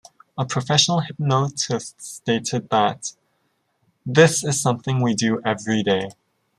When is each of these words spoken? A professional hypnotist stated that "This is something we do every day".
A 0.35 0.45
professional 0.45 1.01
hypnotist 1.01 2.01
stated 2.01 2.69
that 2.71 3.13
"This 4.03 4.43
is 4.43 4.59
something 4.59 4.99
we 4.99 5.13
do 5.13 5.39
every 5.45 5.83
day". 5.83 6.09